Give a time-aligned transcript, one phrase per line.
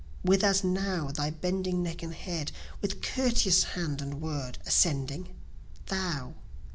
[0.25, 2.51] with as now thy bending neck and head,
[2.81, 5.29] with courteous hand and word, ascending,
[5.89, 6.33] Thou!